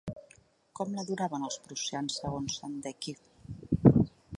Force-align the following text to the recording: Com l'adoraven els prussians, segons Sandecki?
Com 0.79 0.95
l'adoraven 0.95 1.45
els 1.49 1.59
prussians, 1.67 2.19
segons 2.23 2.59
Sandecki? 2.63 3.19